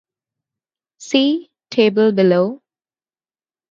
[0.97, 2.63] See table below.